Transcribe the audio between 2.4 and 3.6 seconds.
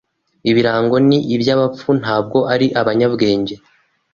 ari abanyabwenge